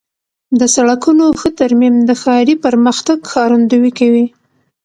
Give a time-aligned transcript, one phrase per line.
[0.59, 4.25] د سړکونو ښه ترمیم د ښاري پرمختګ ښکارندویي کوي.